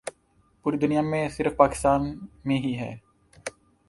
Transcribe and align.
پوری 0.65 0.77
دنیا 0.77 1.01
میں 1.01 1.27
صرف 1.29 1.55
پاکستان 1.57 2.01
میں 2.45 2.57
ہی 2.57 2.73
ہیں۔ 2.77 2.95